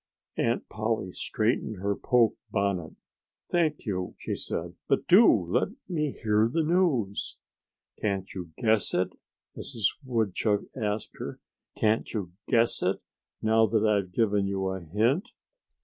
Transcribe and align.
Aunt 0.35 0.67
Polly 0.67 1.11
straightened 1.11 1.75
her 1.77 1.95
poke 1.95 2.35
bonnet. 2.49 2.95
"Thank 3.51 3.85
you!" 3.85 4.15
she 4.17 4.33
said. 4.33 4.73
"But 4.87 5.07
do 5.07 5.31
let 5.31 5.67
me 5.87 6.09
hear 6.09 6.49
the 6.51 6.63
news." 6.63 7.37
"Can't 7.99 8.33
you 8.33 8.49
guess 8.57 8.95
it?" 8.95 9.11
Mrs. 9.55 9.83
Woodchuck 10.03 10.61
asked 10.75 11.17
her. 11.19 11.39
"Can't 11.75 12.11
you 12.15 12.31
guess 12.47 12.81
it, 12.81 12.99
now 13.43 13.67
that 13.67 13.85
I've 13.85 14.11
given 14.11 14.47
you 14.47 14.69
a 14.69 14.79
hint?" 14.81 15.33